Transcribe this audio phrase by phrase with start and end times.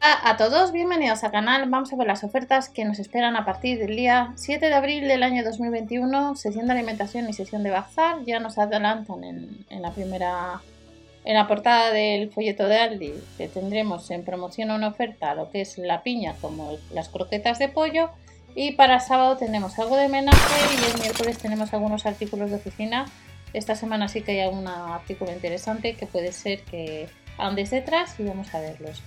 [0.00, 1.68] a todos, bienvenidos al canal.
[1.68, 5.08] Vamos a ver las ofertas que nos esperan a partir del día 7 de abril
[5.08, 8.24] del año 2021, sesión de alimentación y sesión de bazar.
[8.24, 10.60] Ya nos adelantan en, la primera,
[11.24, 15.62] en la portada del folleto de Aldi, que tendremos en promoción una oferta lo que
[15.62, 18.10] es la piña como las croquetas de pollo.
[18.54, 23.06] Y para sábado tenemos algo de menaje y el miércoles tenemos algunos artículos de oficina.
[23.52, 28.24] Esta semana sí que hay algún artículo interesante que puede ser que andes detrás y
[28.24, 29.02] vamos a verlos.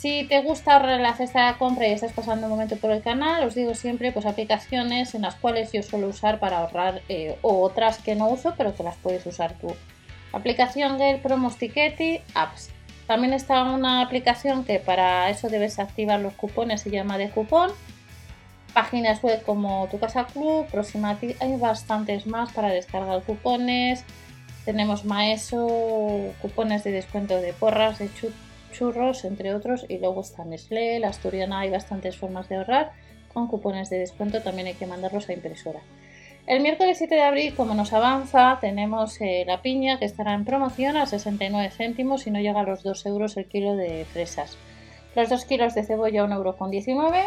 [0.00, 3.02] Si te gusta ahorrar la cesta de compra y estás pasando un momento por el
[3.02, 7.36] canal, os digo siempre pues aplicaciones en las cuales yo suelo usar para ahorrar eh,
[7.42, 9.76] o otras que no uso pero que las puedes usar tú.
[10.32, 12.70] Aplicación del Promos Tickety, Apps.
[13.06, 17.70] También está una aplicación que para eso debes activar los cupones, se llama de cupón.
[18.72, 24.02] Páginas web como Tu Casa Club, Proximati, hay bastantes más para descargar cupones.
[24.64, 28.32] Tenemos Maeso, cupones de descuento de porras, de chut
[28.70, 32.92] churros, entre otros, y luego está Nestlé, la Asturiana, hay bastantes formas de ahorrar,
[33.32, 35.80] con cupones de descuento también hay que mandarlos a impresora.
[36.46, 40.44] El miércoles 7 de abril, como nos avanza, tenemos eh, la piña que estará en
[40.44, 44.56] promoción a 69 céntimos y no llega a los 2 euros el kilo de fresas.
[45.14, 47.18] Los 2 kilos de cebolla 1,19 euro,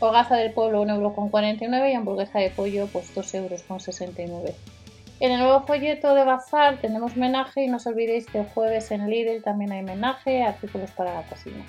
[0.00, 4.77] hogaza del pueblo 1,49 euro y hamburguesa de pollo pues 2,69 euros.
[5.20, 8.92] En el nuevo folleto de Bazar tenemos menaje y no os olvidéis que el jueves
[8.92, 11.64] en Lidl también hay menaje, artículos para la cocina.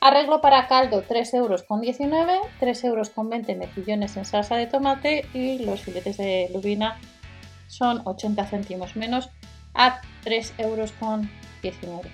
[0.00, 4.66] Arreglo para caldo 3 euros con 19, 3 euros con 20 mejillones en salsa de
[4.66, 6.98] tomate y los filetes de lubina
[7.66, 9.30] son 80 céntimos menos
[9.74, 11.28] a 3 euros con
[11.62, 12.08] 19.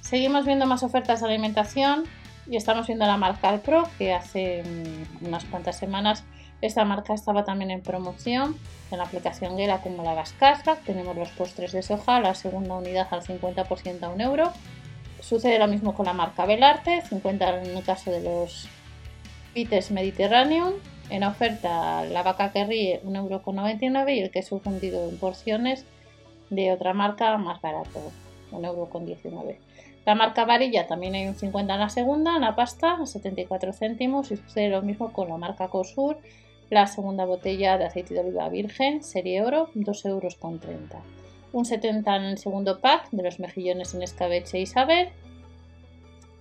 [0.00, 2.04] Seguimos viendo más ofertas de alimentación
[2.48, 6.24] y estamos viendo la marca Alpro que hace mm, unas cuantas semanas
[6.60, 8.56] esta marca estaba también en promoción
[8.90, 10.84] en la aplicación Gela como la Cashback.
[10.84, 14.52] Tenemos los postres de soja, la segunda unidad al 50% a un euro.
[15.20, 18.68] Sucede lo mismo con la marca Belarte, 50 en el caso de los
[19.54, 20.74] Pites Mediterranean.
[21.08, 25.84] En oferta la vaca que ríe 1,99€ y el queso fundido en porciones
[26.50, 28.12] de otra marca más barato,
[28.52, 29.56] 1,19€.
[30.04, 33.72] La marca Varilla también hay un 50 en la segunda, en la pasta a 74
[33.72, 36.18] céntimos y sucede lo mismo con la marca Cosur
[36.70, 40.36] la segunda botella de aceite de oliva virgen, serie oro, 2,30 euros.
[41.52, 45.10] Un 70 en el segundo pack de los mejillones en escabeche Isabel.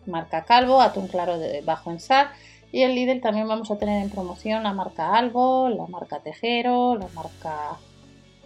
[0.06, 2.30] Marca Calvo, atún claro de bajo en sal.
[2.72, 6.96] Y el Lidl también vamos a tener en promoción la marca Albo, la marca Tejero,
[6.96, 7.78] la marca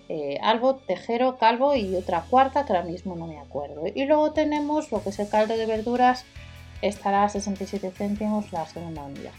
[0.09, 3.85] eh, Albo, Tejero, Calvo y otra cuarta que ahora mismo no me acuerdo.
[3.93, 6.25] Y luego tenemos lo que es el caldo de verduras,
[6.81, 9.31] estará a 67 céntimos la segunda unidad.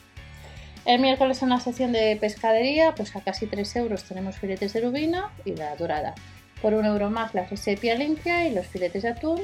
[0.86, 4.80] El miércoles en la sección de pescadería, pues a casi 3 euros tenemos filetes de
[4.80, 6.14] lubina y la dorada.
[6.62, 9.40] Por 1 euro más la sepia limpia y los filetes de atún.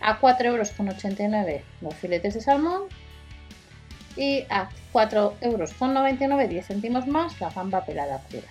[0.00, 2.82] A 4,89 euros los filetes de salmón.
[4.16, 8.48] Y a 4,99 euros 10 céntimos más la gamba pelada cruda.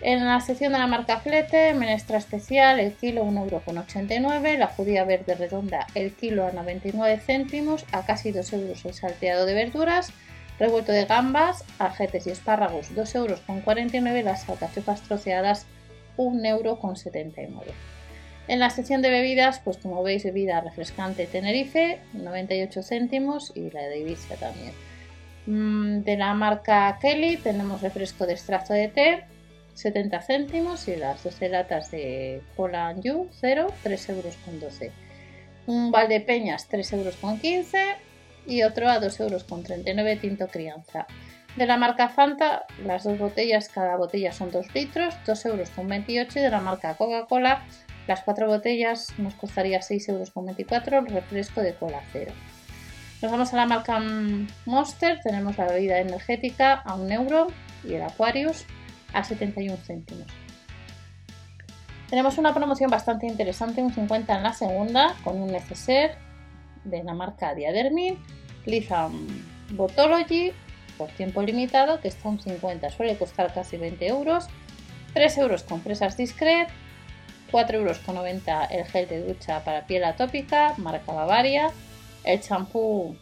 [0.00, 5.36] En la sección de la marca Flete, menestra especial, el kilo 1,89€, la judía verde
[5.36, 10.12] redonda, el kilo a 99 céntimos, a casi 2 euros el salteado de verduras,
[10.58, 15.66] Revuelto de gambas, ajetes y espárragos 2,49 euros, las alcachofas troceadas
[16.16, 17.74] 1,79 euros.
[18.48, 23.82] En la sección de bebidas, pues como veis, bebida refrescante Tenerife, 98 céntimos y la
[23.82, 24.72] de Ibiza también.
[25.46, 29.24] Mm, de la marca Kelly tenemos refresco de extracto de té,
[29.74, 34.92] 70 céntimos y las 12 latas de Cola You 0, 3 euros con 12.
[35.66, 37.78] Un balde peñas, 3 euros con 15
[38.46, 41.06] y otro a 2,39 euros tinto crianza.
[41.56, 45.46] De la marca Fanta, las dos botellas, cada botella son 2 litros, 2,28
[46.16, 46.36] euros.
[46.36, 47.62] Y de la marca Coca-Cola,
[48.06, 52.32] las cuatro botellas nos costaría 6,24 euros el refresco de cola cero.
[53.20, 54.00] Nos vamos a la marca
[54.66, 57.46] Monster, tenemos la bebida energética a 1 euro
[57.84, 58.64] y el Aquarius
[59.12, 60.26] a 71 céntimos.
[62.10, 66.18] Tenemos una promoción bastante interesante, un 50 en la segunda, con un neceser
[66.84, 68.18] de la marca Diadermin,
[68.66, 69.26] Litham
[69.70, 70.52] Botology
[70.98, 74.46] por tiempo limitado, que está un 50, suele costar casi 20 euros,
[75.14, 76.68] 3 euros con fresas discret,
[77.50, 81.70] 4 euros con 90 el gel de ducha para piel atópica, marca Bavaria,
[82.24, 83.16] el champú,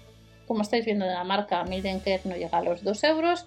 [0.47, 3.47] como estáis viendo de la marca Milden Care, no llega a los 2 euros,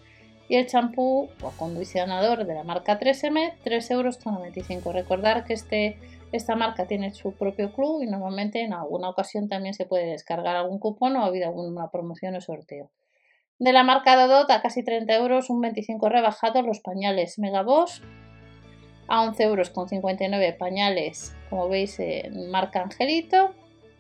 [0.49, 4.91] y el champú o acondicionador de la marca 3M, 3 euros con 95.
[4.91, 5.97] Recordar que este
[6.33, 10.55] esta marca tiene su propio club y normalmente en alguna ocasión también se puede descargar
[10.55, 12.89] algún cupón o ha habido alguna promoción o sorteo.
[13.59, 18.01] De la marca Dodot a casi 30 euros, un 25 rebajado los pañales Megaboss.
[19.07, 23.53] A 11 euros con 59 pañales, como veis, en marca Angelito.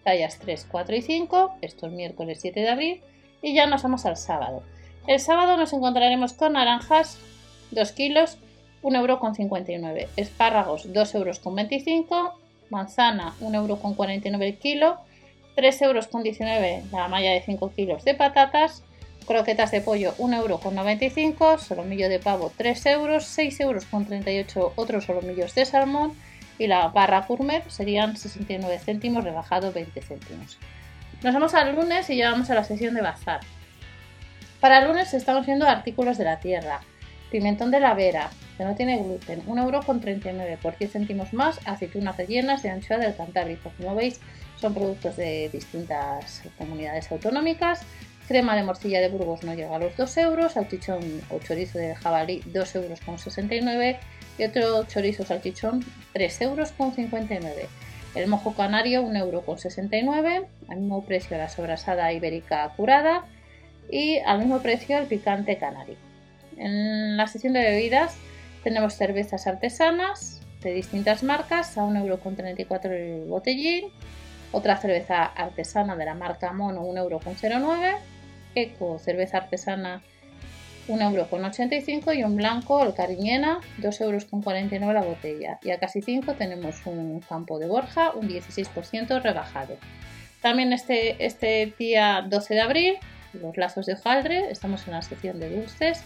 [0.03, 3.01] tallas 3, 4 y 5, esto es miércoles 7 de abril,
[3.41, 4.63] y ya nos vamos al sábado.
[5.05, 7.19] El sábado nos encontraremos con naranjas
[7.71, 8.39] 2 kilos,
[8.83, 11.41] 1,59 euro, espárragos 2,25 euros,
[12.69, 14.97] manzana 1,49 euro el kilo,
[15.55, 18.83] 3,19 euros la malla de 5 kilos de patatas,
[19.25, 25.65] croquetas de pollo 1,95 euro, solomillo de pavo 3 euros, 6,38 euros otros solomillos de
[25.65, 26.13] salmón
[26.59, 30.57] y la barra gourmet serían 69 céntimos rebajado 20 céntimos.
[31.23, 33.39] Nos vamos al lunes y llevamos a la sesión de bazar.
[34.59, 36.81] Para el lunes estamos viendo artículos de la tierra,
[37.31, 42.63] pimentón de la vera, que no tiene gluten, 1,39€ por 10 céntimos más, aceitunas rellenas
[42.63, 43.71] de anchoa del Cantábrico.
[43.77, 44.19] Como veis,
[44.59, 47.81] son productos de distintas comunidades autonómicas.
[48.27, 51.95] Crema de morcilla de Burgos no llega a los 2 euros, salchichón o chorizo de
[51.95, 53.99] jabalí 2 euros con 69
[54.37, 55.83] y otro chorizo salchichón
[56.13, 57.67] 3 euros con 59.
[58.15, 63.25] El mojo canario 1 euro con 69, al mismo precio la sobrasada ibérica curada
[63.91, 65.95] y al mismo precio el picante canario.
[66.57, 68.15] En la sección de bebidas
[68.63, 73.85] tenemos cervezas artesanas de distintas marcas a 1,34€ el botellín,
[74.51, 77.97] otra cerveza artesana de la marca Mono 1,09€,
[78.55, 80.01] Eco cerveza artesana
[80.87, 85.59] 1,85€ y un blanco, el Cariñena, 2,49€ la botella.
[85.63, 89.77] Y a casi 5 tenemos un campo de Borja, un 16% rebajado.
[90.41, 92.95] También este, este día 12 de abril,
[93.33, 96.03] los lazos de hojaldre, estamos en la sección de dulces,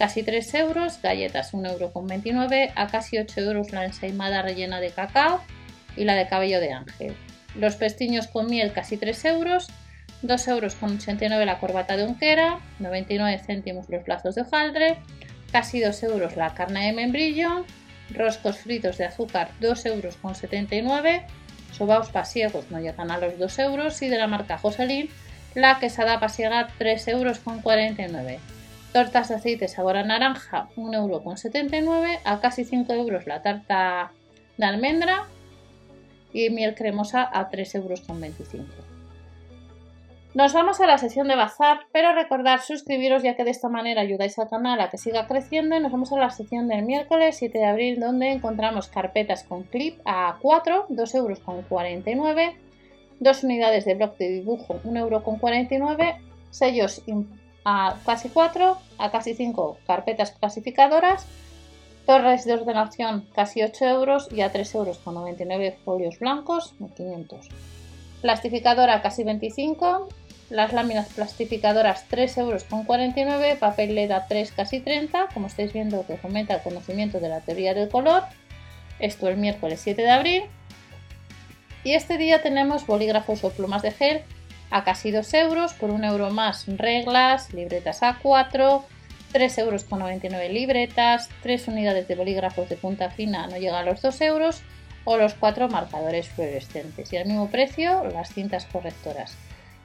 [0.00, 5.42] casi 3 euros, galletas 1,29 euro, a casi 8 euros la ensaimada rellena de cacao
[5.94, 7.14] y la de cabello de ángel.
[7.54, 9.68] Los pestiños con miel casi 3 euros,
[10.22, 14.96] 2 euros con 89 la corbata de unquera, 99 céntimos los plazos de hojaldre,
[15.52, 17.66] casi 2 euros la carne de membrillo,
[18.14, 21.26] roscos fritos de azúcar 2 euros con 79,
[21.76, 25.10] sobaos pasiegos no llegan a los 2 euros y de la marca Joselín
[25.54, 28.40] la quesada pasiega 3 euros con 49.
[28.92, 34.10] Tortas de aceite sabor a naranja, 1,79€, a casi 5 euros la tarta
[34.56, 35.26] de almendra
[36.32, 38.64] y miel cremosa a 3,25€.
[40.32, 44.02] Nos vamos a la sesión de bazar, pero recordad suscribiros ya que de esta manera
[44.02, 47.58] ayudáis al canal a que siga creciendo nos vamos a la sección del miércoles 7
[47.58, 52.54] de abril donde encontramos carpetas con clip a 4, 2,49€,
[53.18, 56.16] dos unidades de bloc de dibujo, 1,49€,
[56.50, 57.02] sellos
[57.64, 61.26] a casi 4, a casi 5 carpetas clasificadoras,
[62.06, 67.48] torres de ordenación casi 8 euros y a 3 euros con 99 folios blancos, 500.
[68.22, 70.08] Plastificadora casi 25,
[70.50, 76.06] las láminas plastificadoras 3 euros con 49, papel LED 3 casi 30, como estáis viendo
[76.06, 78.24] que fomenta el conocimiento de la teoría del color.
[78.98, 80.42] Esto el miércoles 7 de abril.
[81.84, 84.22] Y este día tenemos bolígrafos o plumas de gel
[84.70, 88.82] a casi 2 euros, por 1 euro más reglas, libretas A4,
[89.32, 93.84] 3 euros con 99 libretas, 3 unidades de bolígrafos de punta fina no llega a
[93.84, 94.62] los 2 euros
[95.04, 99.36] o los 4 marcadores fluorescentes y al mismo precio las cintas correctoras.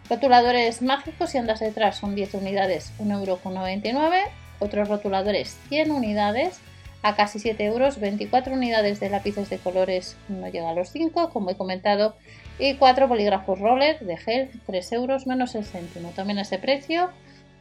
[0.09, 4.21] Rotuladores mágicos y andas detrás son 10 unidades, 1 euro con 99,
[4.59, 6.59] otros rotuladores 100 unidades
[7.05, 11.29] a casi 7 euros, 24 unidades de lápices de colores no llega a los 5,
[11.29, 12.15] como he comentado,
[12.57, 16.09] y 4 bolígrafos roller de gel, 3 euros menos el céntimo.
[16.15, 17.11] También a ese precio,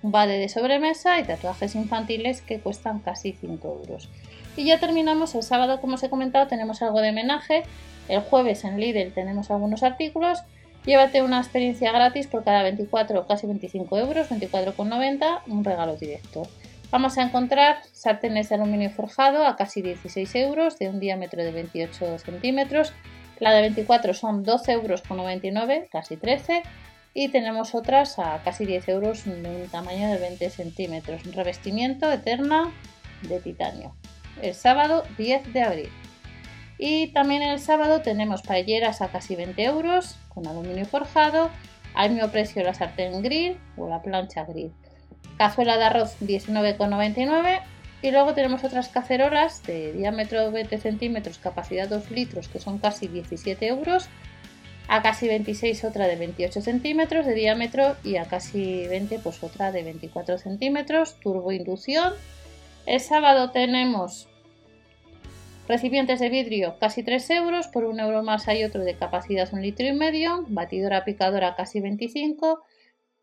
[0.03, 4.09] un vale de sobremesa y tatuajes infantiles que cuestan casi 5 euros.
[4.57, 7.65] Y ya terminamos el sábado, como os he comentado, tenemos algo de homenaje.
[8.09, 10.39] El jueves en Lidl tenemos algunos artículos.
[10.87, 16.49] Llévate una experiencia gratis por cada 24, casi 25 euros, 24,90, un regalo directo.
[16.91, 21.51] Vamos a encontrar sartenes de aluminio forjado a casi 16 euros, de un diámetro de
[21.51, 22.93] 28 centímetros,
[23.41, 26.63] la de 24 son 12,99 euros, casi 13.
[27.15, 31.23] Y tenemos otras a casi 10 euros de un tamaño de 20 centímetros.
[31.35, 32.73] Revestimiento eterna
[33.23, 33.95] de titanio.
[34.43, 35.89] El sábado 10 de abril.
[36.77, 41.51] Y también el sábado tenemos paelleras a casi 20 euros con aluminio forjado.
[41.95, 44.73] Al mismo precio la sartén grill o la plancha grill.
[45.39, 47.61] Cazuela de arroz 19,99
[48.03, 53.09] y luego tenemos otras cacerolas de diámetro 20 centímetros, capacidad 2 litros, que son casi
[53.09, 54.09] 17 euros.
[54.87, 59.73] A casi 26 otra de 28 centímetros de diámetro y a casi 20 pues otra
[59.73, 62.13] de 24 centímetros, turbo inducción.
[62.85, 64.29] El sábado tenemos
[65.67, 69.63] recipientes de vidrio casi 3 euros, por 1 euro más hay otro de capacidad 1
[69.63, 72.63] litro y medio, batidora picadora casi 25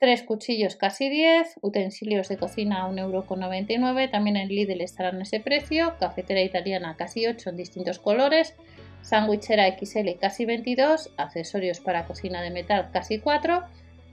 [0.01, 6.41] 3 cuchillos casi 10, utensilios de cocina 1,99€, también en Lidl estarán ese precio, cafetera
[6.41, 8.55] italiana casi 8 en distintos colores,
[9.03, 13.61] sandwichera XL casi 22, accesorios para cocina de metal casi 4,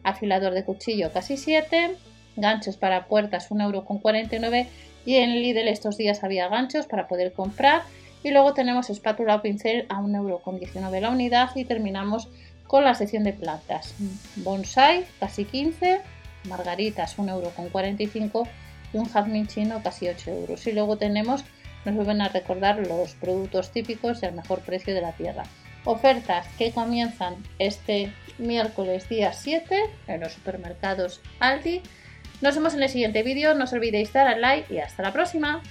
[0.02, 1.96] afilador de cuchillo casi 7,
[2.36, 4.66] ganchos para puertas 1,49€
[5.06, 7.80] y en Lidl estos días había ganchos para poder comprar
[8.22, 12.28] y luego tenemos espátula o pincel a 1,19€ la unidad y terminamos
[12.68, 13.96] con la sección de plantas.
[14.36, 16.00] Bonsai casi 15,
[16.44, 18.48] margaritas 1,45€
[18.92, 20.64] y un jazmín chino casi 8 euros.
[20.68, 21.44] Y luego tenemos
[21.84, 25.44] nos vuelven a recordar los productos típicos y al mejor precio de la tierra.
[25.84, 31.82] Ofertas que comienzan este miércoles día 7 en los supermercados Aldi.
[32.40, 35.12] Nos vemos en el siguiente vídeo, no os olvidéis dar al like y hasta la
[35.12, 35.62] próxima.